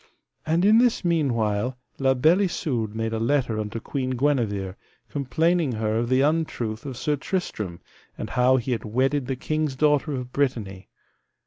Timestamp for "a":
3.13-3.19